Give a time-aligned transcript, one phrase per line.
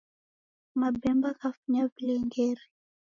[0.79, 2.63] Mabemba ghafunya vilengeri.